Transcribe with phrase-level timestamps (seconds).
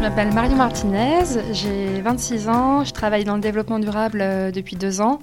[0.00, 4.74] Je m'appelle Marie Martinez, j'ai 26 ans, je travaille dans le développement durable euh, depuis
[4.74, 5.20] deux ans.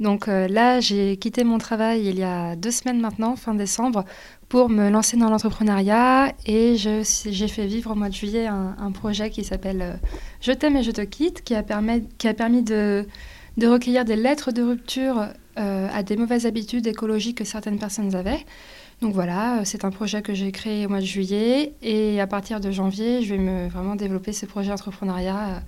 [0.00, 4.04] Donc euh, là, j'ai quitté mon travail il y a deux semaines maintenant, fin décembre,
[4.48, 7.04] pour me lancer dans l'entrepreneuriat et j'ai
[7.46, 9.92] fait vivre au mois de juillet un, projet qui s'appelle euh,
[10.40, 13.06] Je t'aime et je te quitte, qui a, permis de,
[13.62, 18.44] recueillir des lettres de rupture à des mauvaises habitudes écologiques que certaines personnes avaient.
[19.02, 22.26] Donc voilà, euh, c'est un projet que j'ai créé au mois de juillet et à
[22.26, 25.60] partir de janvier, je vais me vraiment développer ce projet entrepreneuriat euh,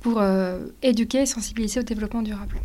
[0.00, 2.56] pour euh, éduquer et sensibiliser au développement durable.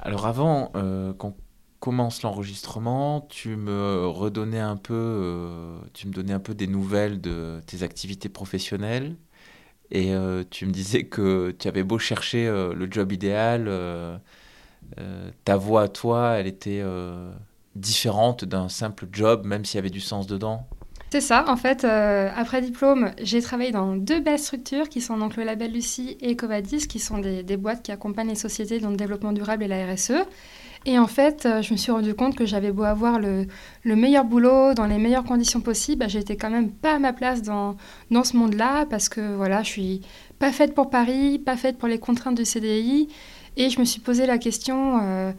[0.00, 0.72] Alors avant
[1.18, 1.34] qu'on
[1.78, 7.60] commence l'enregistrement, tu me redonnais un peu, tu me donnais un peu des nouvelles de
[7.66, 9.14] tes activités professionnelles
[9.92, 10.12] et
[10.50, 13.70] tu me disais que tu avais beau chercher le job idéal,
[15.44, 16.82] ta voix à toi, elle était
[17.74, 20.66] différente d'un simple job, même s'il y avait du sens dedans
[21.12, 25.18] c'est ça, en fait, euh, après diplôme, j'ai travaillé dans deux belles structures qui sont
[25.18, 28.88] donc le label Lucie et Covadis, qui sont des, boîtes qui accompagnent les sociétés dans
[28.88, 30.24] le développement durable et la RSE.
[30.86, 33.46] Et en fait, euh, je me suis rendu compte que j'avais beau avoir le,
[33.84, 37.42] meilleur boulot dans les meilleures conditions possibles, bah, j'étais quand même pas à ma place
[37.42, 37.76] dans,
[38.10, 40.00] dans ce monde-là parce que voilà, je suis
[40.38, 43.08] pas faite pour Paris, pas faite pour les contraintes du CDI.
[43.58, 44.98] Et je me suis posé la question.
[45.02, 45.32] Euh,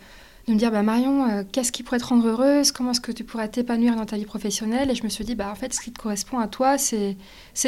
[0.47, 2.72] de me dire bah, Marion, euh, qu'est-ce qui pourrait te rendre heureuse?
[2.72, 4.91] Comment est-ce que tu pourrais t'épanouir dans ta vie professionnelle?
[4.91, 7.16] Et je me suis dit bah, en fait, ce qui te correspond à toi, c'est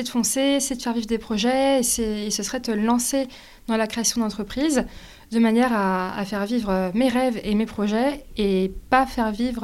[0.03, 3.27] de foncer, c'est de faire vivre des projets et, et ce serait te lancer
[3.67, 4.85] dans la création d'entreprise
[5.31, 9.63] de manière à, faire vivre euh, mes rêves et mes projets et pas faire vivre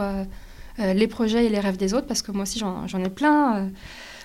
[0.79, 3.69] euh, les projets et les rêves des autres parce que moi aussi j'en ai plein.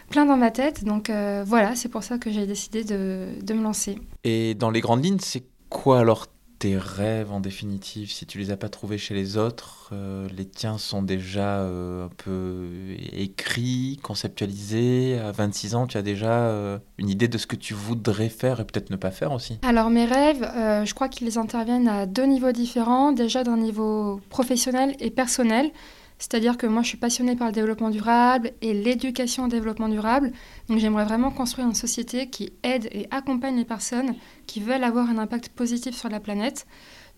[0.08, 0.84] plein dans ma tête.
[0.84, 3.98] Donc voilà, c'est pour ça que j'ai décidé de, de me lancer.
[4.22, 6.28] Et dans les grandes lignes, c'est quoi alors
[6.58, 10.46] tes rêves en définitive, si tu les as pas trouvés chez les autres, euh, les
[10.46, 12.68] tiens sont déjà euh, un peu
[13.12, 15.18] écrits, conceptualisés.
[15.18, 18.60] À 26 ans, tu as déjà euh, une idée de ce que tu voudrais faire
[18.60, 20.48] et peut-être ne pas faire aussi Alors mes rêves,
[20.84, 23.12] je crois qu'ils interviennent à deux niveaux différents.
[23.12, 25.70] Déjà d'un niveau professionnel et personnel.
[26.18, 30.32] C'est-à-dire que moi, je suis passionnée par le développement durable et l'éducation au développement durable.
[30.68, 34.14] Donc, j'aimerais vraiment construire une société qui aide et accompagne les personnes
[34.46, 36.66] qui veulent avoir un impact positif sur la planète.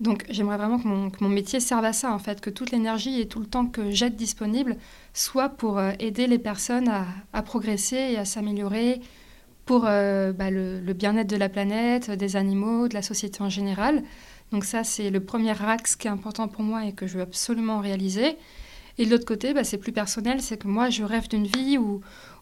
[0.01, 3.29] Donc, j'aimerais vraiment que mon, métier serve à ça, en fait, que toute l'énergie et
[3.29, 4.77] tout le temps que j'aide disponible
[5.13, 6.89] soit pour euh, aider les personnes
[7.33, 9.01] à, progresser et à s'améliorer
[9.65, 13.49] pour euh, bah, le, le bien-être de la planète, des animaux, de la société en
[13.49, 14.03] général.
[14.51, 17.23] Donc, ça, c'est le premier axe qui est important pour moi et que je veux
[17.23, 18.37] absolument réaliser.
[18.99, 21.79] Et de l'autre côté, bah, c'est plus personnel, c'est que moi, je rêve d'une vie
[21.79, 22.01] où,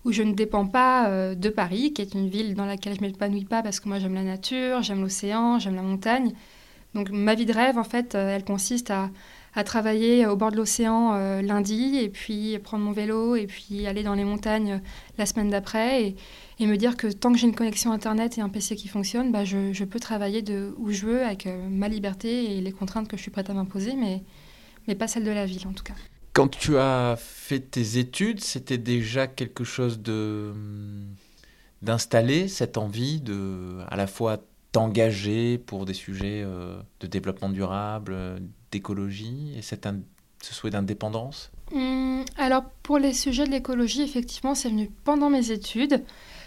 [0.09, 3.09] je ne dépends pas euh, de Paris, qui est une ville dans laquelle je ne
[3.09, 6.33] m'épanouis pas parce que moi, j'aime la nature, j'aime l'océan, j'aime la montagne.
[6.95, 9.11] Donc ma vie de rêve, en fait, euh, elle consiste à,
[9.65, 14.03] travailler au bord de l'océan euh, lundi, et puis prendre mon vélo, et puis aller
[14.03, 14.83] dans les montagnes
[15.17, 16.15] la semaine d'après,
[16.61, 19.33] et, me dire que tant que j'ai une connexion Internet et un PC qui fonctionne,
[19.33, 23.17] bah, je, peux travailler de où je veux, avec ma liberté et les contraintes que
[23.17, 24.23] je suis prête à m'imposer, mais,
[24.89, 25.95] mais pas celles de la ville en tout cas.
[26.37, 30.53] Quand tu as fait tes études, c'était déjà quelque chose de
[31.81, 38.15] d'installer cette envie de à la fois t'engager pour des sujets euh, de développement durable,
[38.71, 39.89] d'écologie et cet
[40.43, 41.51] ce souhait d'indépendance?
[41.73, 46.05] Mmh, Alors pour les sujets de l'écologie, effectivement, c'est venu pendant mes études.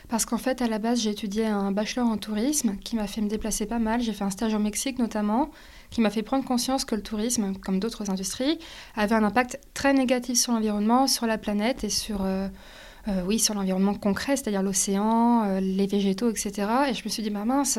[0.09, 3.22] Parce qu'en fait, à la base, j'ai étudié un bachelor en tourisme qui m'a fait
[3.22, 4.02] me déplacer pas mal.
[4.02, 5.52] J'ai fait un stage au Mexique notamment,
[5.92, 8.58] qui m'a fait prendre conscience que le tourisme, comme d'autres industries,
[8.96, 12.48] avait un impact très négatif sur l'environnement, sur la planète et sur, euh,
[13.07, 16.68] euh, oui, sur l'environnement concret, c'est-à-dire l'océan, euh, les végétaux, etc.
[16.89, 17.78] Et je me suis dit, bah mince,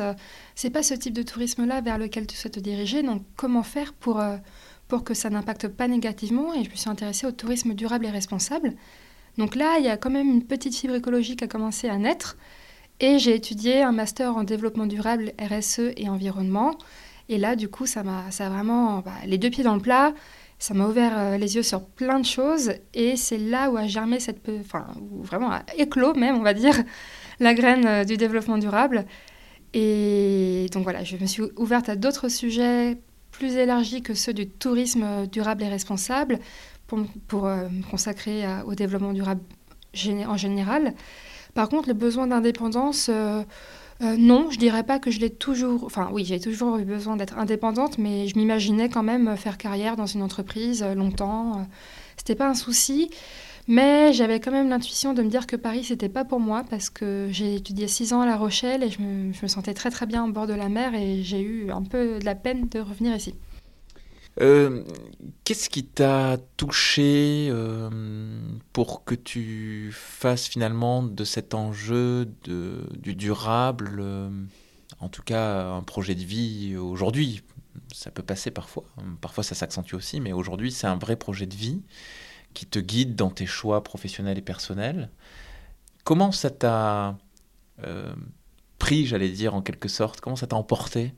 [0.55, 3.03] c'est pas ce type de tourisme-là vers lequel tu souhaites te diriger.
[3.03, 4.23] Donc, comment faire pour,
[4.87, 6.53] pour que ça n'impacte pas négativement?
[6.53, 8.73] Et je me suis intéressée au tourisme durable et responsable.
[9.37, 11.97] Donc là, il y a quand même une petite fibre écologique qui a commencé à
[11.97, 12.37] naître.
[12.99, 16.77] Et j'ai étudié un master en développement durable, RSE et environnement.
[17.29, 20.13] Et là, du coup, ça m'a ça vraiment bah, les deux pieds dans le plat.
[20.59, 22.73] Ça m'a ouvert euh, les yeux sur plein de choses.
[22.93, 24.47] Et c'est là où a germé cette.
[24.59, 24.85] Enfin,
[25.23, 26.75] vraiment a éclos même, on va dire,
[27.39, 29.05] la graine euh, du développement durable.
[29.73, 32.97] Et donc voilà, je me suis ouverte à d'autres sujets
[33.31, 36.39] plus élargis que ceux du tourisme durable et responsable
[37.27, 39.41] pour, euh, me consacrer au développement durable
[40.27, 40.93] en général.
[41.53, 43.43] Par contre, le besoin d'indépendance, euh,
[44.01, 45.83] euh, non, je dirais pas que je l'ai toujours.
[45.83, 49.95] Enfin, oui, j'ai toujours eu besoin d'être indépendante, mais je m'imaginais quand même faire carrière
[49.95, 51.67] dans une entreprise longtemps.
[52.17, 53.09] C'était pas un souci.
[53.67, 56.89] Mais j'avais quand même l'intuition de me dire que Paris, c'était pas pour moi parce
[56.89, 59.91] que j'ai étudié six ans à La Rochelle et je me, je me, sentais très
[59.91, 62.67] très bien au bord de la mer et j'ai eu un peu de la peine
[62.69, 63.35] de revenir ici.
[64.39, 64.83] Euh,
[65.43, 67.89] qu'est-ce qui t'a touché euh,
[68.71, 74.29] pour que tu fasses finalement de cet enjeu du durable, euh,
[74.99, 77.41] en tout cas un projet de vie aujourd'hui?
[77.93, 78.83] Ça peut passer parfois,
[79.19, 81.81] parfois ça s'accentue aussi, mais aujourd'hui c'est un vrai projet de vie
[82.53, 85.09] qui te guide dans tes choix professionnels et personnels.
[86.03, 87.17] Comment ça t'a
[88.79, 90.21] pris, j'allais dire en quelque sorte?
[90.21, 91.13] Comment ça t'a emporté?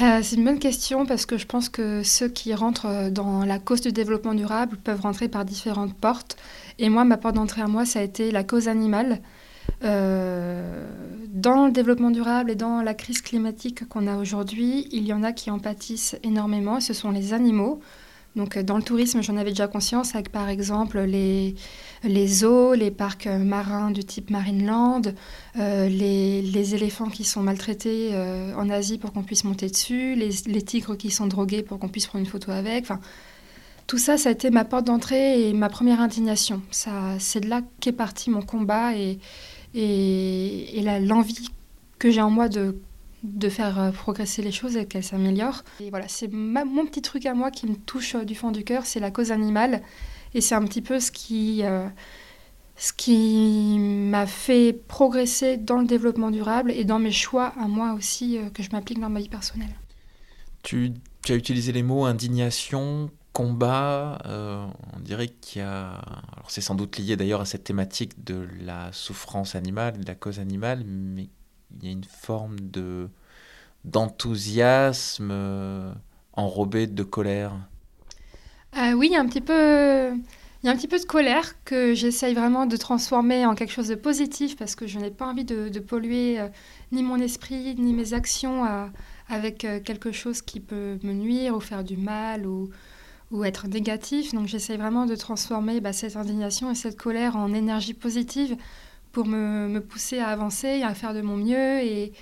[0.00, 3.44] Euh, c'est une bonne question parce que je pense que ceux qui rentrent euh, dans
[3.44, 6.36] la cause du développement durable peuvent rentrer par différentes portes.
[6.78, 9.20] Et moi, ma porte d'entrée à moi, ça a été la cause animale.
[9.84, 10.86] Euh,
[11.28, 15.22] dans le développement durable et dans la crise climatique qu'on a aujourd'hui, il y en
[15.22, 17.80] a qui en pâtissent énormément, ce sont les animaux.
[18.34, 21.54] Donc dans le tourisme, j'en avais déjà conscience avec par exemple les,
[22.02, 25.02] les zoos, les parcs marins du type Marineland,
[25.58, 30.14] euh, les, les, éléphants qui sont maltraités euh, en Asie pour qu'on puisse monter dessus,
[30.14, 32.84] les, les, tigres qui sont drogués pour qu'on puisse prendre une photo avec.
[32.84, 33.00] Enfin,
[33.86, 36.62] tout ça, ça a été ma porte d'entrée et ma première indignation.
[36.70, 39.18] C'est de là qu'est parti mon combat et,
[39.74, 41.50] et, et l'envie
[41.98, 42.76] que j'ai en moi de,
[43.22, 45.62] de faire euh, progresser les choses et qu'elles s'améliorent.
[45.80, 48.86] Et voilà, c'est mon petit truc à moi qui me touche du fond du cœur,
[48.86, 49.82] c'est la cause animale.
[50.34, 51.86] Et c'est un petit peu ce qui, euh,
[52.96, 58.38] qui m'a fait progresser dans le développement durable et dans mes choix à moi aussi
[58.38, 59.74] euh, que je m'applique dans ma vie personnelle.
[60.62, 60.92] Tu,
[61.28, 64.18] as utilisé les mots indignation, combat.
[64.26, 64.64] Euh,
[64.96, 66.00] on dirait qu'il y a.
[66.36, 70.14] Alors c'est sans doute lié d'ailleurs à cette thématique de la souffrance animale, de la
[70.14, 71.28] cause animale, mais
[71.82, 73.08] y a une forme de
[73.84, 75.32] d'enthousiasme
[76.34, 77.52] enrobé de colère.
[78.76, 80.12] Euh, oui, il y a un petit peu...
[80.62, 83.72] Il y a un petit peu de colère que j'essaye vraiment de transformer en quelque
[83.72, 86.46] chose de positif parce que je n'ai pas envie de, polluer euh,
[86.92, 88.86] ni mon esprit ni mes actions euh,
[89.28, 92.70] avec quelque chose qui peut me nuire ou faire du mal ou,
[93.32, 94.34] ou être négatif.
[94.34, 98.56] Donc j'essaye vraiment de transformer bah, cette indignation et cette colère en énergie positive
[99.12, 102.12] pour me, pousser à avancer et à faire de mon mieux et,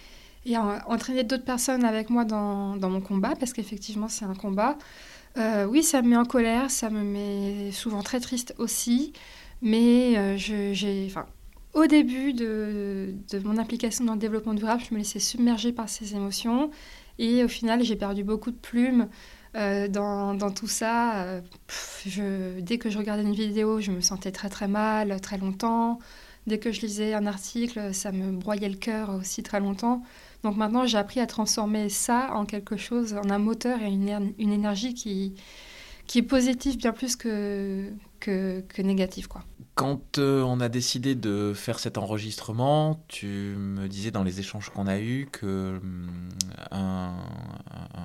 [0.54, 4.76] à entraîner d'autres personnes avec moi dans, mon combat parce qu'effectivement c'est un combat.
[5.36, 9.12] Euh, oui, ça me met en colère, ça me met souvent très triste aussi,
[9.62, 11.12] mais euh, j'ai,
[11.74, 13.14] au début de,
[13.44, 16.70] mon implication dans le développement durable, je me laissais submerger par ces émotions
[17.18, 19.08] et au final, j'ai perdu beaucoup de plumes
[19.56, 21.40] euh, dans, tout ça.
[22.58, 26.00] dès que je regardais une vidéo, je me sentais très très mal, très longtemps.
[26.46, 30.02] Dès que je lisais un article, ça me broyait le cœur aussi très longtemps.
[30.42, 34.32] Donc maintenant, j'ai appris à transformer ça en quelque chose, en un moteur et une,
[34.38, 35.34] énergie qui,
[36.06, 37.90] qui est positive bien plus que,
[38.20, 39.28] que, que négative.
[39.28, 39.44] Quoi.
[39.74, 44.70] Quand euh, on a décidé de faire cet enregistrement, tu me disais dans les échanges
[44.70, 46.08] qu'on a eus que hum,
[46.70, 47.14] un,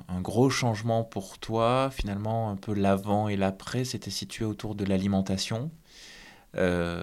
[0.08, 4.84] un, gros changement pour toi, finalement un peu l'avant et l'après, s'était situé autour de
[4.84, 5.70] l'alimentation.
[6.58, 7.02] Euh,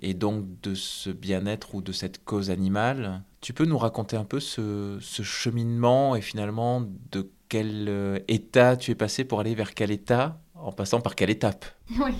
[0.00, 3.22] et, donc de ce bien-être ou de cette cause animale.
[3.40, 6.82] Tu peux nous raconter un peu ce, cheminement et finalement
[7.12, 11.14] de quel euh, état tu es passé pour aller vers quel état en passant par
[11.14, 11.64] quelle étape?
[11.98, 12.12] Oui.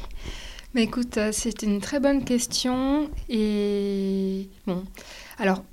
[0.72, 3.10] Mais écoute, euh, c'est une très bonne question.
[3.28, 4.84] Et bon,
[5.38, 5.64] alors,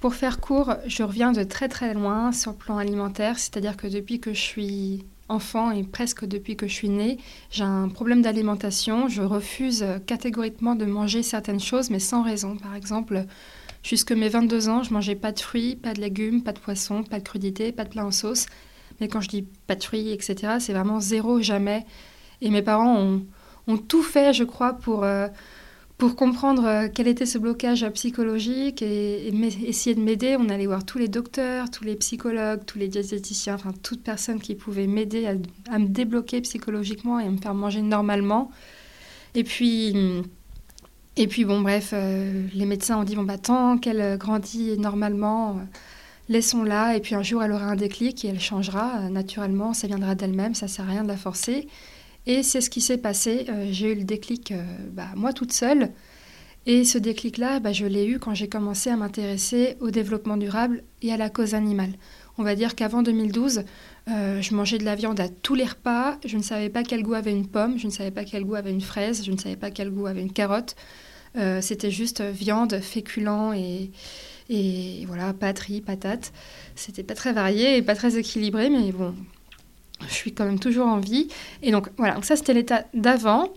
[0.00, 3.86] pour faire court, je reviens de très très loin sur le plan alimentaire, c'est-à-dire que
[3.86, 7.18] depuis que je suis enfant et presque depuis que je suis née,
[7.50, 9.08] j'ai un problème d'alimentation.
[9.08, 12.56] Je refuse catégoriquement de manger certaines choses, mais sans raison.
[12.56, 13.24] Par exemple,
[13.82, 17.04] jusque mes 22 ans, je mangeais pas de fruits, pas de légumes, pas de poissons,
[17.04, 18.46] pas de crudités, pas de plat en sauce.
[19.00, 21.86] Mais quand je dis pas de fruits, etc., c'est vraiment zéro, jamais.
[22.40, 23.24] Et mes parents ont,
[23.66, 25.04] ont tout fait, je crois, pour...
[25.04, 25.28] Euh,
[25.98, 29.34] pour comprendre euh, quel était ce blocage psychologique et,
[29.66, 33.56] essayer de m'aider, on allait voir tous les docteurs, tous les psychologues, tous les diététiciens,
[33.56, 37.82] enfin toute personne qui pouvait m'aider à, me débloquer psychologiquement et à me faire manger
[37.82, 38.52] normalement.
[39.34, 40.22] Et puis,
[41.16, 45.56] et puis bon, bref, euh, les médecins ont dit bon, bah, tant qu'elle grandit normalement,
[45.56, 45.62] euh,
[46.28, 46.96] laissons-la.
[46.96, 50.54] Et puis un jour, elle aura un déclic et elle changera naturellement, ça viendra d'elle-même,
[50.54, 51.66] ça sert à rien de la forcer.
[52.28, 53.46] Et c'est ce qui s'est passé.
[53.48, 55.90] Euh, j'ai eu le déclic, euh, bah, moi toute seule.
[56.66, 60.84] Et ce déclic-là, bah, je l'ai eu quand j'ai commencé à m'intéresser au développement durable
[61.00, 61.92] et à la cause animale.
[62.36, 63.62] On va dire qu'avant 2012,
[64.10, 66.18] euh, je mangeais de la viande à tous les repas.
[66.26, 68.56] Je ne savais pas quel goût avait une pomme, je ne savais pas quel goût
[68.56, 70.76] avait une fraise, je ne savais pas quel goût avait une carotte.
[71.60, 73.92] C'était juste viande, féculent et,
[74.50, 76.32] et voilà, pâtes, riz, patates.
[76.74, 79.14] C'était pas très varié et pas très équilibré, mais bon,
[80.06, 81.28] je suis quand même toujours en vie.
[81.62, 83.52] Et donc voilà, donc ça c'était l'état d'avant.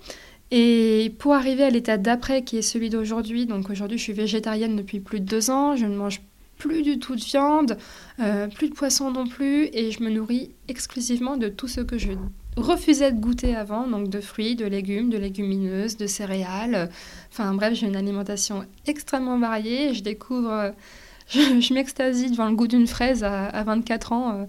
[0.51, 4.75] Et pour arriver à l'état d'après, qui est celui d'aujourd'hui, donc aujourd'hui je suis végétarienne
[4.75, 6.21] depuis plus de deux ans, je ne mange
[6.57, 7.77] plus du tout de viande,
[8.19, 11.97] euh, plus de poisson non plus, et je me nourris exclusivement de tout ce que
[11.97, 12.11] je
[12.55, 16.89] refusais de goûter avant, donc de fruits, de légumes, de légumineuses, de céréales.
[17.31, 19.93] Enfin bref, j'ai une alimentation extrêmement variée.
[19.93, 20.73] Je découvre,
[21.29, 24.31] je, m'extasie devant le goût d'une fraise à, 24 ans.
[24.33, 24.45] Euh.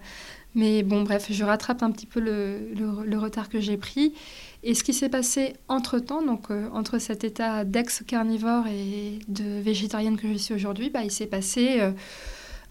[0.54, 4.14] Mais bon, bref, je rattrape un petit peu le, retard que j'ai pris.
[4.62, 10.16] Et ce qui s'est passé entre-temps, donc euh, entre cet état d'ex-carnivore et de végétarienne
[10.16, 11.80] que je suis aujourd'hui, bah, il s'est passé...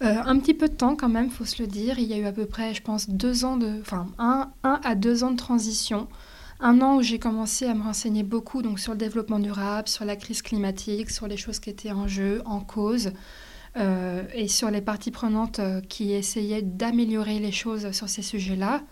[0.02, 2.00] Euh, un petit peu de temps quand même, faut se le dire.
[2.00, 4.94] Il y a eu à peu près, je pense, deux ans de, enfin, un, à
[4.96, 6.08] deux ans de transition.
[6.58, 10.04] Un an où j'ai commencé à me renseigner beaucoup donc sur le développement durable, sur
[10.04, 13.12] la crise climatique, sur les choses qui étaient en jeu, en cause,
[13.76, 18.82] euh, et sur les parties prenantes euh, qui essayaient d'améliorer les choses sur ces sujets-là.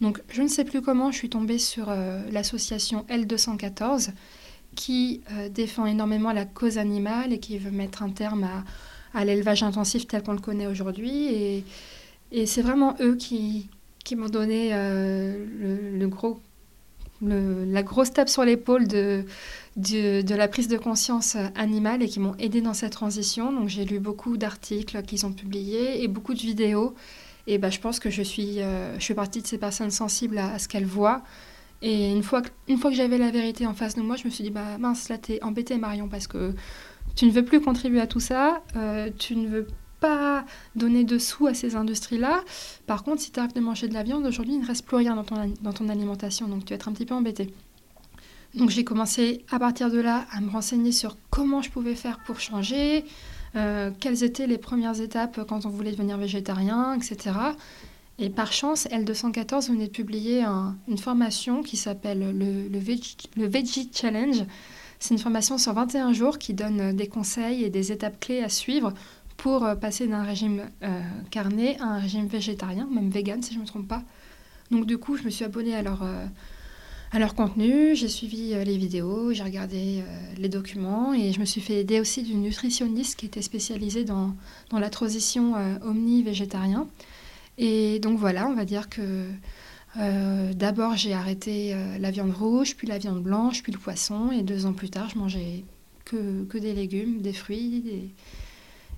[0.00, 1.86] Donc, je ne sais plus comment, je suis tombée sur
[2.32, 4.10] l'association L214
[4.74, 8.64] qui défend énormément la cause animale et qui veut mettre un terme à
[9.14, 11.26] à l'élevage intensif tel qu'on le connaît aujourd'hui.
[11.26, 11.64] Et,
[12.32, 13.68] et c'est vraiment eux qui,
[14.04, 16.40] qui m'ont donné euh, le, gros,
[17.22, 19.24] le, la grosse tape sur l'épaule de,
[19.76, 23.52] de, la prise de conscience animale et qui m'ont aidé dans cette transition.
[23.52, 26.94] Donc j'ai lu beaucoup d'articles qu'ils ont publiés et beaucoup de vidéos.
[27.46, 30.38] Et bah, je pense que je suis, euh, je fais partie de ces personnes sensibles
[30.38, 31.22] à, ce qu'elles voient.
[31.82, 32.50] Et une fois que,
[32.82, 35.18] que j'avais la vérité en face de moi, je me suis dit, bah mince, là
[35.18, 36.54] t'es embêtée Marion, parce que
[37.14, 39.66] tu ne veux plus contribuer à tout ça, euh, tu ne veux
[40.00, 42.42] pas donner de sous à ces industries-là.
[42.86, 44.96] Par contre, si tu arrêtes de manger de la viande, aujourd'hui, il ne reste plus
[44.96, 47.52] rien dans ton, dans ton alimentation, donc tu vas être un petit peu embêté.
[48.54, 52.20] Donc j'ai commencé à partir de là à me renseigner sur comment je pouvais faire
[52.24, 53.04] pour changer,
[53.56, 57.36] euh, quelles étaient les premières étapes quand on voulait devenir végétarien, etc.
[58.18, 60.44] Et par chance, L214 venait de publier
[60.88, 64.44] une formation qui s'appelle le, le Veggie Challenge,
[65.04, 68.48] c'est une formation sur 21 jours qui donne des conseils et des étapes clés à
[68.48, 68.94] suivre
[69.36, 73.58] pour euh, passer d'un régime euh, carné à un régime végétarien, même vegan si je
[73.58, 74.02] ne me trompe pas.
[74.70, 76.02] Donc du coup, je me suis abonnée à leur,
[77.14, 80.02] à leur contenu, j'ai suivi les vidéos, j'ai regardé
[80.36, 84.34] les documents et je me suis fait aider aussi d'une nutritionniste qui était spécialisée dans,
[84.72, 86.88] la transition omni-végétarien.
[87.56, 89.28] Et donc voilà, on va dire que
[89.96, 94.32] euh, d'abord, j'ai arrêté euh, la viande rouge, puis la viande blanche, puis le poisson.
[94.32, 95.64] Et deux ans plus tard, je mangeais
[96.04, 98.12] que, que des légumes, des fruits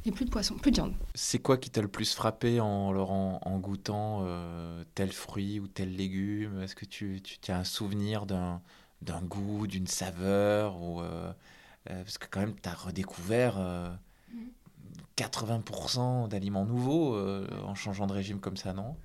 [0.07, 0.95] et plus de poisson, plus de viande.
[1.15, 5.69] C'est quoi qui t'a le plus frappé en, en, en goûtant euh, tel fruit ou
[5.69, 6.61] tel légume?
[6.63, 8.61] Est-ce que tu, tu, as un souvenir d'un,
[9.03, 11.03] d'un goût, d'une saveur ou,
[11.85, 13.59] Parce que quand même, tu as redécouvert
[15.17, 18.97] 80% d'aliments nouveaux en changeant de régime comme ça, non?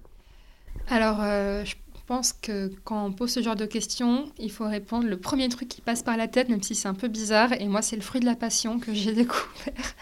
[0.87, 1.75] Alors, euh, je
[2.07, 5.67] pense que quand on pose ce genre de questions, il faut répondre le premier truc
[5.67, 7.53] qui passe par la tête, même si c'est un peu bizarre.
[7.53, 9.95] Et moi, c'est le fruit de la passion que j'ai découvert.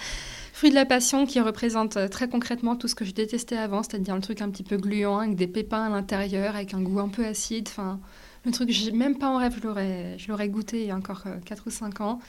[0.59, 3.81] Fruit de la passion qui représente euh, très concrètement tout ce que je détestais avant,
[3.81, 6.99] c'est-à-dire le truc un petit peu gluant, avec des pépins à l'intérieur, avec un goût
[6.99, 7.69] un peu acide.
[7.69, 8.01] Enfin,
[8.43, 11.63] le truc, même pas en rêve, je l'aurais goûté il y a encore 4 euh,
[11.65, 12.19] ou 5 ans.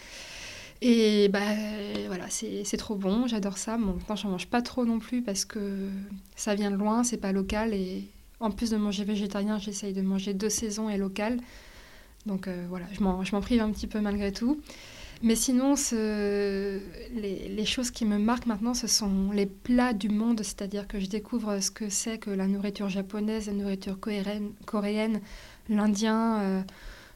[0.81, 1.41] Et bah
[2.07, 3.77] voilà, c'est trop bon, j'adore ça.
[3.77, 5.89] Bon, maintenant, j'en mange pas trop non plus parce que
[6.37, 8.09] ça vient de loin, c'est pas local et
[8.39, 11.41] en plus de manger végétarien, j'essaye de manger de saison et local.
[12.27, 14.61] Donc euh, voilà, je m'en prive un petit peu malgré tout.
[15.23, 16.81] Mais sinon, ce,
[17.13, 21.07] les, choses qui me marquent maintenant, ce sont les plats du monde, c'est-à-dire que je
[21.07, 25.21] découvre ce que c'est que la nourriture japonaise, la nourriture coréenne, coréenne
[25.69, 26.63] l'indien, euh,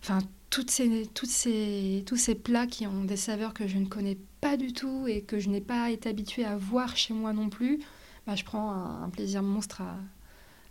[0.02, 0.18] enfin
[0.50, 4.18] toutes ces, toutes ces, tous ces plats qui ont des saveurs que je ne connais
[4.42, 7.48] pas du tout et que je n'ai pas été habituée à voir chez moi non
[7.48, 7.80] plus,
[8.26, 9.96] bah, je prends un plaisir monstre à,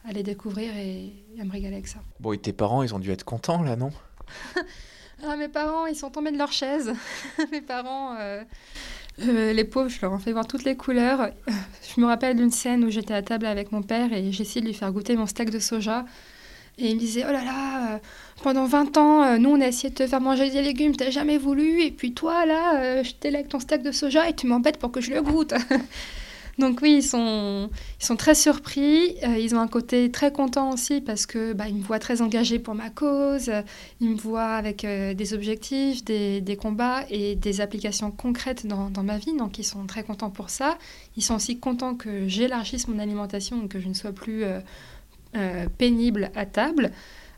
[0.08, 2.00] à les découvrir et, à me régaler avec ça.
[2.20, 3.92] Bon, et tes parents, ils ont dû être contents là, non?
[5.27, 6.94] ah, Mes parents, ils sont tombés de leur chaise.
[7.51, 8.44] mes parents, euh,
[9.22, 11.30] euh, les pauvres, je leur en fais voir toutes les couleurs.
[11.48, 14.65] Je me rappelle d'une scène où j'étais à table avec mon père et essayé de
[14.65, 16.06] lui faire goûter mon steak de soja.
[16.77, 17.98] Et il me disait, oh là là, euh,
[18.42, 21.38] pendant 20 ans, nous, on a essayé de te faire manger des légumes, t'as jamais
[21.38, 21.84] voulu.
[21.84, 25.01] Et puis toi, là, je t'élègue ton steak de soja et tu m'embêtes pour que
[25.01, 25.53] je le goûte.
[26.60, 27.69] Donc oui, ils sont,
[28.00, 29.15] ils sont très surpris.
[29.24, 32.22] Euh, ils ont un côté très content aussi parce que bah, ils me voient très
[32.22, 33.51] engagée pour ma cause.
[34.00, 38.91] Ils me voient avec euh, des objectifs, des, des, combats et des applications concrètes dans,
[38.91, 39.36] dans, ma vie.
[39.36, 40.77] Donc ils sont très contents pour ça.
[41.17, 46.29] Ils sont aussi contents que j'élargisse mon alimentation, que je ne sois plus euh, pénible
[46.36, 46.91] à table.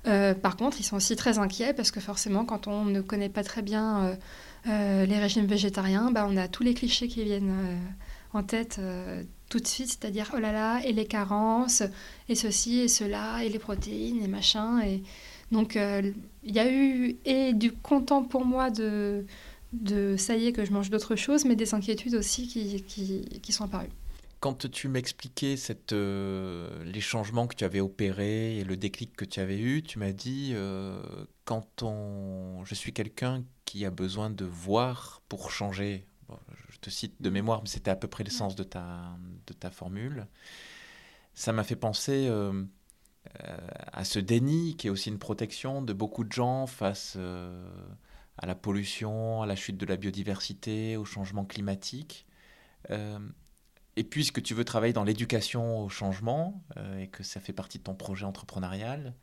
[0.03, 3.43] par contre, ils sont aussi très inquiets parce que forcément, quand on ne connaît pas
[3.43, 4.17] très bien
[4.65, 7.53] les régimes végétariens, bah, on a tous les clichés qui viennent
[8.35, 11.83] en tête euh, tout de suite, c'est-à-dire oh là là, et les carences,
[12.29, 14.81] et ceci, et cela, et les protéines, et machin.
[14.81, 15.03] Et...
[15.51, 16.11] Donc euh,
[16.43, 19.25] il y a eu et du content pour moi de,
[19.73, 23.25] de ça y est que je mange d'autres choses, mais des inquiétudes aussi qui, qui,
[23.41, 23.89] qui sont apparues.
[24.39, 25.55] quand tu m'expliquais
[25.91, 29.99] euh, les changements que tu avais opérés et le déclic que tu avais eu, tu
[29.99, 30.53] m'as dit
[31.45, 36.05] quand on, je suis quelqu'un qui a besoin de voir pour changer.
[36.29, 39.53] je te cite de mémoire, mais c'était à peu près le sens de ta, de
[39.53, 40.27] ta formule.
[41.33, 42.63] Ça m'a fait penser euh,
[43.91, 48.55] à ce déni qui est aussi une protection de beaucoup de gens face à la
[48.55, 52.25] pollution, à la chute de la biodiversité, au changement climatique.
[53.97, 57.77] Et puisque tu veux travailler dans l'éducation au changement euh, et que ça fait partie
[57.77, 59.15] de ton projet entrepreneurial,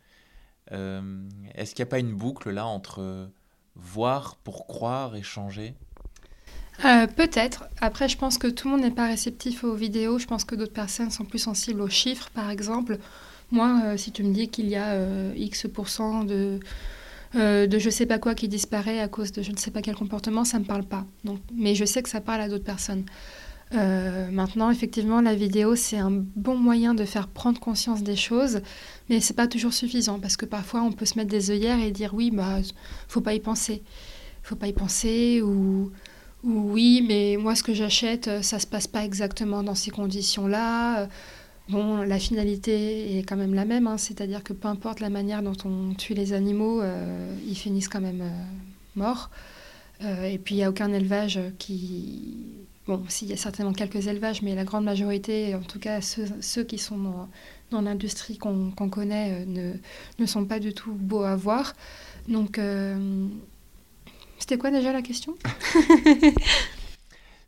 [0.73, 3.31] euh, est-ce qu'il n'y a pas une boucle là entre
[3.75, 5.77] voir pour croire et changer?
[6.85, 7.65] Euh, Peut-être.
[7.81, 10.19] Après, je pense que tout le monde n'est pas réceptif aux vidéos.
[10.19, 12.99] Je pense que d'autres personnes sont plus sensibles aux chiffres, par exemple.
[13.51, 14.97] Moi, si tu me dis qu'il y a
[15.37, 16.59] X% de,
[17.35, 19.95] de je sais pas quoi qui disparaît à cause de je ne sais pas quel
[19.95, 21.05] comportement, ça ne me parle pas.
[21.25, 23.05] Donc, mais je sais que ça parle à d'autres personnes.
[23.75, 28.61] Euh, maintenant, effectivement, la vidéo, c'est un bon moyen de faire prendre conscience des choses,
[29.09, 31.91] mais c'est pas toujours suffisant parce que parfois on peut se mettre des œillères et
[31.91, 32.59] dire oui, bah,
[33.09, 33.83] faut pas y penser,
[34.43, 35.91] faut pas y penser ou,
[36.45, 41.09] oui, mais moi ce que j'achète, euh, ça se passe pas exactement dans ces conditions-là.
[41.69, 45.43] Bon, la finalité est quand même la même, hein, c'est-à-dire que peu importe la manière
[45.43, 48.25] dont on tue les animaux, euh, ils finissent quand même
[48.97, 49.31] morts.
[50.01, 54.43] et puis il n'y a aucun élevage qui Bon, s'il y a certainement quelques élevages,
[54.43, 57.29] mais la grande majorité, en tout cas ceux, qui sont
[57.71, 59.73] dans, l'industrie qu'on connaît, euh, ne,
[60.19, 61.75] ne, sont pas du tout beaux à voir.
[62.27, 63.29] Donc, euh,
[64.43, 65.37] c'était quoi déjà la question?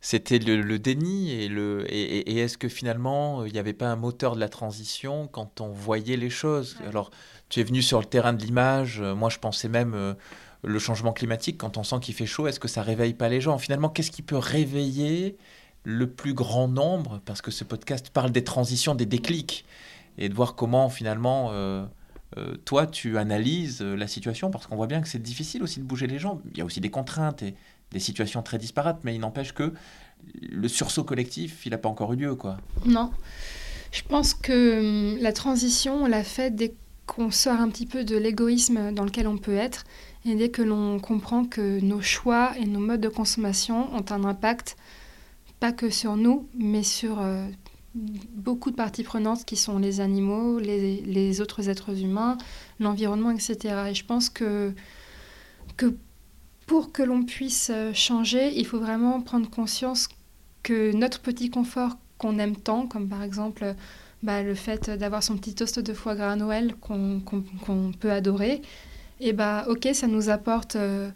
[0.01, 3.97] C'était le, déni et, le, et, est-ce que finalement euh, il n'y avait pas un
[3.97, 6.77] moteur de la transition quand on voyait les choses?
[6.87, 7.11] Alors,
[7.49, 10.14] tu es venu sur le terrain de l'image, moi je pensais même
[10.62, 13.40] le changement climatique, quand on sent qu'il fait chaud, est-ce que ça réveille pas les
[13.40, 13.59] gens?
[13.59, 15.37] Finalement, qu'est-ce qui peut réveiller
[15.83, 17.21] le plus grand nombre?
[17.25, 19.64] Parce que ce podcast parle des transitions, des déclics,
[20.16, 21.85] et de voir comment finalement, euh,
[22.37, 25.81] euh, toi, tu analyses euh, la situation, parce qu'on voit bien que c'est difficile aussi
[25.81, 26.40] de bouger les gens.
[26.53, 27.55] Il y a aussi des contraintes et
[27.92, 29.73] des situations très disparates, mais il n'empêche que
[30.40, 32.57] le sursaut collectif, il n'a pas encore eu lieu, quoi.
[32.87, 33.12] Non.
[33.92, 36.75] Je pense que hum, la transition, on l'a fait dès
[37.07, 39.85] qu'on sort un petit peu de l'égoïsme dans lequel on peut être
[40.25, 44.25] et dès que l'on comprend que nos choix et nos modes de consommation ont un
[44.25, 44.77] impact,
[45.61, 47.47] pas que sur nous, mais sur euh,
[47.95, 52.37] beaucoup de parties prenantes qui sont les animaux, les, autres êtres humains,
[52.81, 53.75] l'environnement, etc.
[53.91, 54.73] Et je pense que,
[55.77, 55.95] que
[56.67, 60.09] pour que l'on puisse euh, changer, il faut vraiment prendre conscience
[60.63, 63.75] que notre petit confort qu'on aime tant, comme par exemple
[64.23, 68.63] bah, le fait d'avoir son petit toast de foie gras à Noël qu'on peut adorer,
[69.21, 71.11] et bah ok, ça nous apporte euh,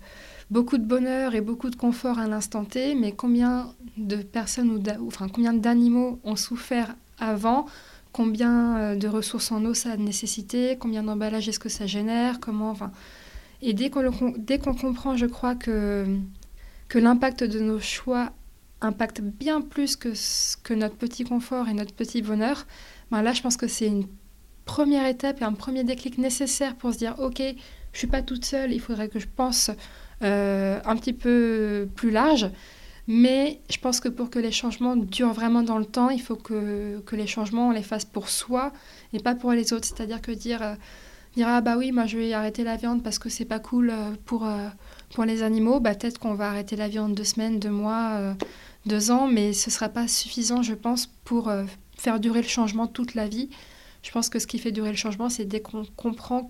[0.51, 5.07] beaucoup de bonheur et beaucoup de confort à l'instant T, mais combien de personnes ou
[5.07, 7.67] enfin combien d'animaux ont souffert avant?
[8.13, 10.77] Combien euh, de ressources en eau ça a nécessité?
[10.81, 12.41] Combien d'emballages est-ce que ça génère?
[12.41, 12.91] Comment enfin
[13.61, 16.07] et dès qu'on qu'on comprend, je crois que
[16.89, 18.33] que l'impact de nos choix
[18.81, 20.13] impacte bien plus que,
[20.63, 22.67] que notre petit confort et notre petit bonheur,
[23.11, 24.07] ben là je pense que c'est une
[24.65, 27.43] première étape et un premier déclic nécessaire pour se dire ok
[27.93, 29.71] je suis pas toute seule, il faudrait que je pense
[30.21, 32.51] un petit peu plus large.
[33.11, 36.37] Mais je pense que pour que les changements durent vraiment dans le temps, il faut
[36.37, 38.71] que, les changements, on les fasse pour soi
[39.15, 39.87] et pas pour les autres.
[39.87, 40.75] C'est-à-dire que dire, euh,
[41.35, 43.89] dire ah bah oui, moi je vais arrêter la viande parce que c'est pas cool
[43.89, 44.47] euh, pour,
[45.15, 48.37] pour les animaux, bah peut-être qu'on va arrêter la viande deux semaines, deux mois,
[48.85, 51.51] deux ans, mais ce sera pas suffisant, je pense, pour
[51.97, 53.49] faire durer le changement toute la vie.
[54.03, 56.47] Je pense que ce qui fait durer le changement, c'est dès qu'on comprend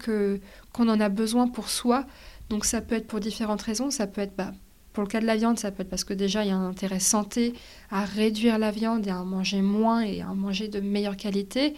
[0.72, 2.04] qu'on en a besoin pour soi.
[2.50, 3.90] Donc ça peut être pour différentes raisons.
[3.90, 4.52] Ça peut être, bah,
[4.92, 6.56] pour le cas de la viande, ça peut être parce que déjà il y a
[6.56, 7.54] un intérêt santé
[7.90, 11.16] à réduire la viande et à en manger moins et à en manger de meilleure
[11.16, 11.74] qualité.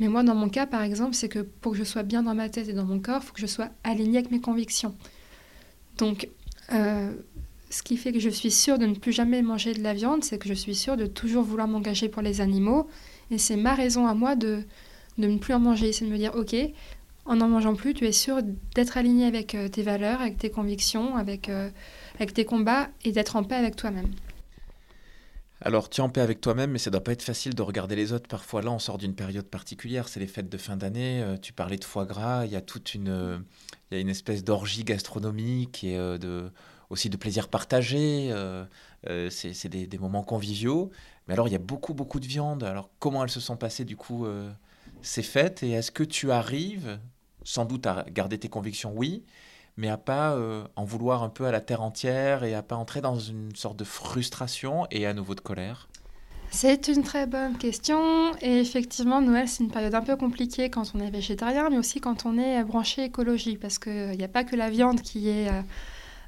[0.00, 2.34] Mais moi, dans mon cas, par exemple, c'est que pour que je sois bien dans
[2.34, 4.94] ma tête et dans mon corps, il faut que je sois alignée avec mes convictions.
[5.98, 6.28] Donc,
[6.72, 7.12] euh,
[7.70, 10.24] ce qui fait que je suis sûre de ne plus jamais manger de la viande,
[10.24, 12.88] c'est que je suis sûre de toujours vouloir m'engager pour les animaux.
[13.30, 14.62] Et c'est ma raison à moi de,
[15.18, 15.92] de ne plus en manger.
[15.92, 16.56] C'est de me dire, ok,
[17.26, 18.42] en n'en mangeant plus, tu es sûr
[18.74, 21.70] d'être aligné avec euh, tes valeurs, avec tes convictions, avec, euh,
[22.16, 24.10] avec tes combats et d'être en paix avec toi-même.
[25.62, 27.96] Alors, tu es en paix avec toi-même, mais ça doit pas être facile de regarder
[27.96, 28.28] les autres.
[28.28, 31.22] Parfois, là, on sort d'une période particulière, c'est les fêtes de fin d'année.
[31.22, 33.42] Euh, tu parlais de foie gras, il y a toute une,
[33.90, 36.50] il y a une espèce d'orgie gastronomique et de,
[36.90, 38.30] aussi de plaisir partagé.
[39.30, 40.90] c'est des, des, moments conviviaux.
[41.26, 42.64] Mais alors, il y a beaucoup, beaucoup de viande.
[42.64, 44.26] Alors, comment elles se sont passées, du coup,
[45.04, 46.98] c'est fait et est-ce que tu arrives,
[47.44, 49.22] sans doute à garder tes convictions, oui,
[49.76, 52.76] mais à pas euh, en vouloir un peu à la terre entière et à pas
[52.76, 55.88] entrer dans une sorte de frustration et à nouveau de colère
[56.50, 58.34] C'est une très bonne question.
[58.40, 62.00] Et effectivement, Noël, c'est une période un peu compliquée quand on est végétarien, mais aussi
[62.00, 65.48] quand on est branché écologie, parce qu'il n'y a pas que la viande qui est
[65.48, 65.60] euh,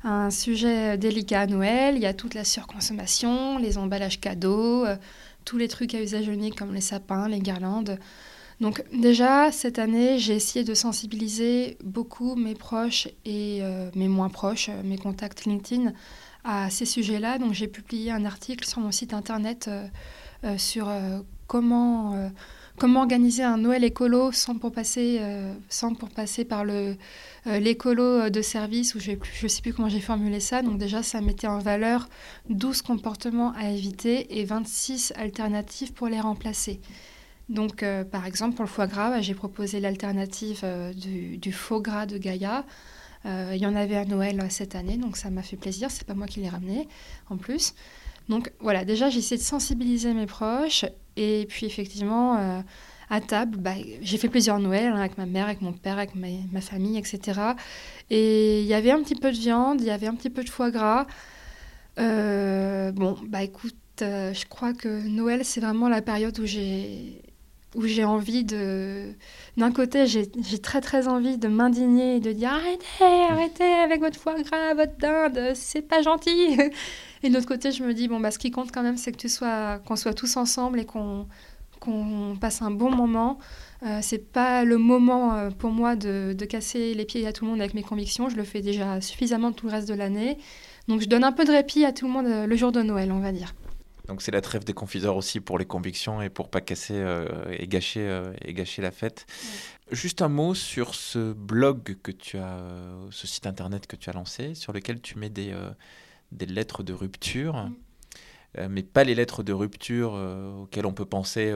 [0.05, 4.97] un sujet délicat à Noël, il y a toute la surconsommation, les emballages cadeaux, euh,
[5.45, 7.99] tous les trucs à usage unique comme les sapins, les guirlandes.
[8.61, 14.31] Donc déjà, cette année, j'ai essayé de sensibiliser beaucoup mes proches et euh, mes moins
[14.31, 15.93] proches, mes contacts LinkedIn,
[16.47, 17.39] à ces sujets-là.
[17.39, 19.87] Donc j'ai publié un article sur mon site internet euh,
[20.45, 22.31] euh, sur euh, comment,
[22.79, 25.21] comment organiser un Noël écolo sans pour passer,
[25.69, 26.97] sans pour passer par le,
[27.47, 30.63] l'écolo de service, ou je ne sais plus comment j'ai formulé ça.
[30.63, 32.09] Donc déjà, ça mettait en valeur
[32.51, 36.81] 12 comportements à éviter et 26 alternatives pour les remplacer.
[37.49, 40.65] Donc, par exemple, pour le foie gras, bah, j'ai proposé l'alternative
[40.97, 42.65] du, du, faux gras de Gaïa.
[43.27, 45.91] Euh, il y en avait à Noël euh, cette année, donc ça m'a fait plaisir.
[45.91, 46.89] C'est pas moi qui l'ai ramené
[47.29, 47.75] en plus.
[48.29, 50.85] Donc voilà, déjà j'ai essayé de sensibiliser mes proches
[51.17, 52.61] et puis effectivement euh,
[53.11, 56.15] à table, bah, j'ai fait plusieurs Noëls hein, avec ma mère, avec mon père, avec
[56.15, 57.41] ma, famille, etc.
[58.11, 60.45] Et il y avait un petit peu de viande, il y avait un petit peu
[60.45, 61.07] de foie gras.
[61.97, 67.23] bon, bah écoute, je crois que Noël c'est vraiment la période où j'ai
[67.77, 69.13] où j'ai envie de...
[69.57, 70.27] D'un côté, j'ai
[70.59, 74.97] très très envie de m'indigner et de dire arrêtez, arrêtez avec votre foie gras, votre
[74.99, 76.59] dinde, c'est pas gentil.
[77.23, 79.13] Et de l'autre côté, je me dis bon bah ce qui compte quand même, c'est
[79.13, 81.27] que tu sois, qu'on soit tous ensemble et qu'on
[82.41, 83.39] passe un bon moment.
[83.83, 87.45] Euh, c'est pas le moment euh, pour moi de, de, casser les pieds à tout
[87.45, 88.29] le monde avec mes convictions.
[88.29, 90.39] Je le fais déjà suffisamment tout le reste de l'année.
[90.89, 92.83] Donc je donne un peu de répit à tout le monde euh, le jour de
[92.83, 93.55] Noël, on va dire.
[94.09, 97.27] Donc c'est la trêve des confiseurs aussi pour les convictions et pour pas casser euh,
[97.51, 99.27] et, gâcher, euh, et gâcher la fête.
[99.91, 104.11] Juste un mot sur ce blog que tu as, euh, ce site internet que tu
[104.11, 105.55] as lancé, sur lequel tu mets des,
[106.33, 107.55] des lettres de rupture,
[108.59, 108.67] mm.
[108.69, 110.13] mais pas les lettres de rupture
[110.63, 111.53] auxquelles on peut penser,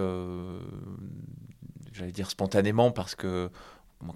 [1.92, 3.50] j'allais dire spontanément, parce que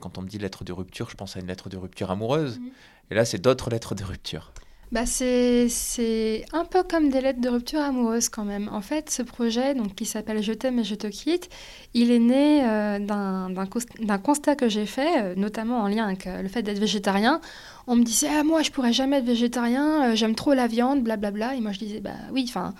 [0.01, 2.59] quand on me dit lettre de rupture, je pense à une lettre de rupture amoureuse.
[2.59, 2.69] Mm.
[3.11, 4.53] Et là, c'est d'autres lettres de rupture
[4.95, 8.69] bah c'est un peu comme des lettres de rupture amoureuse quand même.
[8.71, 11.49] En fait, ce projet, donc, qui s'appelle Je t'aime et je te quitte,
[11.95, 16.43] il est né euh, d'un constat que j'ai fait, euh, notamment en lien avec euh,
[16.43, 17.41] le fait d'être végétarien.
[17.89, 21.57] On me disait, ah, moi, je pourrais jamais être végétarien, j'aime trop la viande, blablabla.
[21.57, 22.73] Et moi, je disais, bah oui, enfin,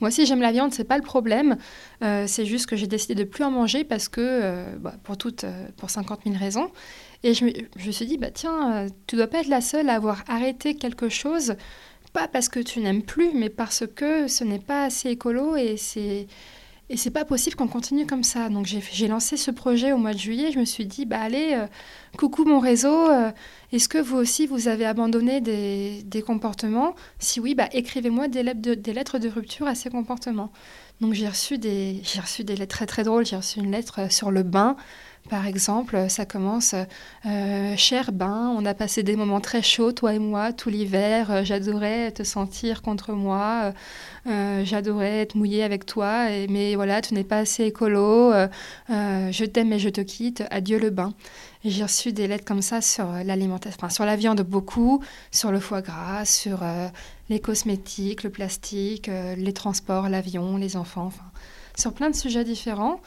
[0.00, 1.56] moi aussi j'aime la viande, c'est pas le problème.
[2.00, 5.44] c'est juste que j'ai décidé de plus en manger parce que, bah, pour, toutes,
[5.76, 6.68] pour 50 000 raisons.
[7.22, 9.60] Et je me, je me suis dit, bah tiens, euh, tu dois pas être la
[9.60, 11.54] seule à avoir arrêté quelque chose,
[12.12, 15.76] pas parce que tu n'aimes plus, mais parce que ce n'est pas assez écolo et
[15.76, 16.26] c'est
[16.90, 18.48] et pas possible qu'on continue comme ça.
[18.48, 20.50] Donc j'ai lancé ce projet au mois de juillet.
[20.52, 21.66] Je me suis dit, bah allez, euh,
[22.18, 23.30] coucou mon réseau, euh,
[23.72, 26.96] est-ce que vous aussi vous avez abandonné des, des comportements?
[27.20, 30.50] Si oui, bah écrivez-moi des, des, lettres de rupture à ces comportements.
[31.00, 33.24] Donc j'ai reçu des j'ai reçu des lettres très très drôles.
[33.24, 34.76] J'ai reçu une lettre sur le bain.
[35.28, 36.74] Par exemple, ça commence
[37.26, 41.30] euh, Cher bain, on a passé des moments très chauds, toi et moi, tout l'hiver.
[41.30, 43.72] Euh, j'adorais te sentir contre moi.
[44.26, 46.26] Euh, j'adorais être mouillée avec toi.
[46.48, 48.32] mais voilà, tu n'es pas assez écolo.
[48.88, 50.42] je t'aime et je te quitte.
[50.50, 51.12] Adieu le bain.
[51.64, 55.82] J'ai reçu des lettres comme ça sur l'alimentation, sur la viande beaucoup, sur le foie
[55.82, 56.60] gras, sur
[57.30, 61.30] les cosmétiques, le plastique, les transports, l'avion, les enfants, enfin,
[61.76, 63.00] sur plein de sujets différents.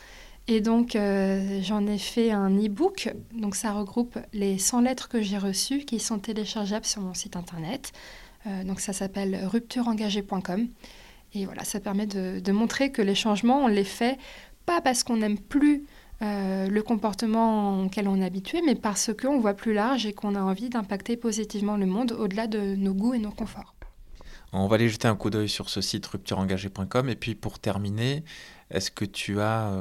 [0.48, 3.14] Et donc, euh, j'en ai fait un e-book.
[3.34, 7.38] Donc, ça regroupe les 100 lettres que j'ai reçues qui sont téléchargeables sur mon site
[7.38, 7.94] internet.
[8.46, 10.68] Euh, donc, ça s'appelle ruptureengagée.com.
[11.34, 14.18] Et voilà, ça permet de, montrer que les changements, on les fait
[14.66, 15.86] pas parce qu'on n'aime plus
[16.22, 20.36] euh, le comportement auquel on est habitué, mais parce qu'on voit plus large et qu'on
[20.36, 23.74] a envie d'impacter positivement le monde au-delà de nos goûts et nos conforts.
[24.54, 27.10] On va aller jeter un coup d'œil sur ce site ruptureengagée.com.
[27.10, 28.24] Et puis, pour terminer,
[28.70, 29.74] est-ce que tu as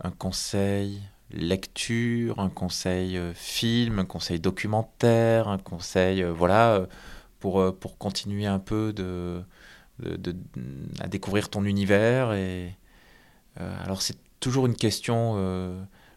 [0.00, 6.86] un conseil lecture, un conseil euh, film, un conseil documentaire, un conseil, euh, voilà, euh,
[7.40, 9.42] pour, pour continuer un peu de,
[10.00, 10.34] de,
[11.00, 12.32] à découvrir ton univers.
[12.32, 12.76] Et,
[13.56, 15.34] alors c'est toujours une question,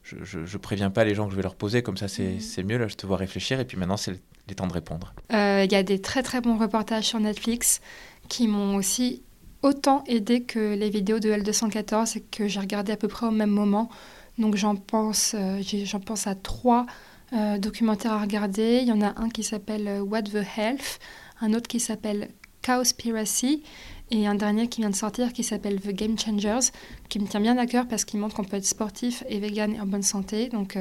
[0.02, 2.66] je, ne préviens pas les gens que je vais leur poser, comme ça c'est mhm.
[2.66, 5.14] mieux, là je te vois réfléchir, et puis maintenant c'est le temps de répondre.
[5.32, 7.82] Il y a des très très bons reportages sur Netflix
[8.28, 9.24] qui m'ont aussi
[9.64, 13.32] autant aidé que les vidéos de L214 et que j'ai regardé à peu près au
[13.32, 13.90] même moment.
[14.38, 15.62] Donc j'en pense, euh,
[16.06, 16.86] pense à trois
[17.34, 18.80] euh, documentaires à regarder.
[18.82, 21.00] Il y en a un qui s'appelle euh, What the Health,
[21.42, 22.30] un autre qui s'appelle
[22.64, 23.64] Cowspiracy
[24.10, 26.72] et un dernier qui vient de sortir qui s'appelle The Game Changers,
[27.10, 29.76] qui me tient bien à cœur parce qu'il montre qu'on peut être sportif et vegan
[29.76, 30.50] et en bonne santé.
[30.50, 30.78] Donc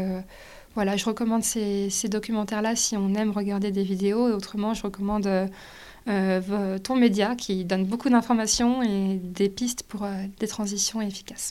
[0.74, 4.28] Voilà, je recommande ces, documentaires-là si on aime regarder des vidéos.
[4.28, 5.28] Et autrement, je recommande
[6.06, 10.06] ton média qui donne beaucoup d'informations et des pistes pour
[10.38, 11.48] des transitions efficaces.